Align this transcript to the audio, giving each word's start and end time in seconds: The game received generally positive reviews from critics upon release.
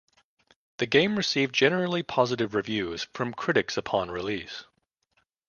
The 0.77 0.87
game 0.87 1.15
received 1.15 1.53
generally 1.53 2.01
positive 2.01 2.55
reviews 2.55 3.03
from 3.13 3.35
critics 3.35 3.77
upon 3.77 4.09
release. 4.09 4.63